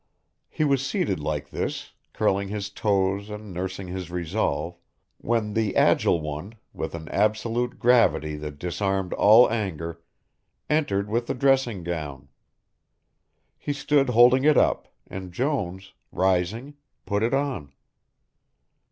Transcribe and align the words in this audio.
He 0.49 0.63
was 0.63 0.83
seated 0.83 1.19
like 1.19 1.51
this, 1.51 1.91
curling 2.11 2.47
his 2.47 2.71
toes 2.71 3.29
and 3.29 3.53
nursing 3.53 3.87
his 3.87 4.09
resolve, 4.09 4.79
when 5.19 5.53
the 5.53 5.75
Agile 5.75 6.19
One, 6.19 6.55
with 6.73 6.95
an 6.95 7.07
absolute 7.09 7.77
gravity 7.77 8.35
that 8.37 8.57
disarmed 8.57 9.13
all 9.13 9.47
anger, 9.51 10.01
entered 10.71 11.07
with 11.07 11.27
the 11.27 11.35
dressing 11.35 11.83
gown. 11.83 12.29
He 13.59 13.73
stood 13.73 14.09
holding 14.09 14.43
it 14.43 14.57
up, 14.57 14.87
and 15.05 15.31
Jones, 15.31 15.93
rising, 16.11 16.77
put 17.05 17.21
it 17.21 17.35
on. 17.35 17.71